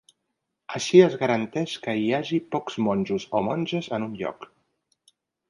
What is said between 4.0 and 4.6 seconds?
en un lloc.